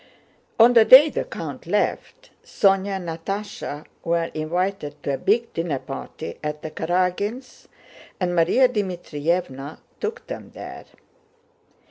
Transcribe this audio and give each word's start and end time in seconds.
On 0.59 0.73
the 0.73 0.83
day 0.83 1.11
the 1.11 1.23
count 1.25 1.67
left, 1.67 2.31
Sónya 2.43 2.87
and 2.95 3.07
Natásha 3.07 3.85
were 4.03 4.31
invited 4.33 4.95
to 5.03 5.13
a 5.13 5.17
big 5.19 5.53
dinner 5.53 5.77
party 5.77 6.39
at 6.43 6.63
the 6.63 6.71
Karágins', 6.71 7.67
and 8.19 8.31
Márya 8.31 8.67
Dmítrievna 8.67 9.77
took 9.99 10.25
them 10.25 10.49
there. 10.55 10.85